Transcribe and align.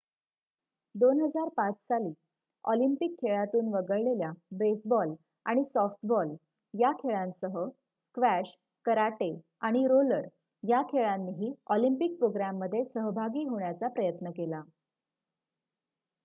२००५ 0.95 1.71
साली 1.71 2.13
ऑलिम्पिक 2.65 3.11
खेळांतून 3.19 3.67
वगळलेल्या 3.67 4.31
बेसबॉल 4.51 5.13
आणि 5.45 5.63
सॉफ्टबॉल 5.63 6.33
या 6.73 6.91
खेळांसह 6.93 7.63
स्क्वॅश 7.67 8.55
कराटे 8.85 9.31
आणि 9.61 9.85
रोलर 9.87 10.27
या 10.63 10.81
खेळांनीही 10.91 11.53
ऑलिम्पिक 11.67 12.17
प्रोग्रॅममध्ये 12.17 12.83
सहभागी 12.85 13.43
होण्याचा 13.43 13.87
प्रयत्न 13.87 14.31
केला 14.31 14.61